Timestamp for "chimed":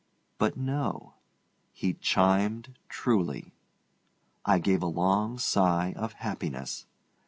1.93-2.73